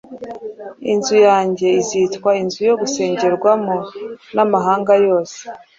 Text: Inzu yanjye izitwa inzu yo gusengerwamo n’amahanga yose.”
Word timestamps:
Inzu 0.91 1.15
yanjye 1.27 1.67
izitwa 1.81 2.29
inzu 2.41 2.59
yo 2.69 2.75
gusengerwamo 2.81 3.75
n’amahanga 4.35 4.93
yose.” 5.05 5.39